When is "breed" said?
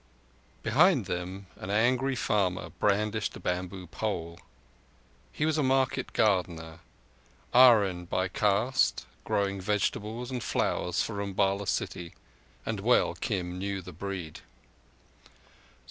13.93-14.39